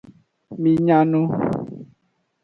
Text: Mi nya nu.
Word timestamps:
Mi 0.61 0.71
nya 0.85 0.99
nu. 1.11 1.21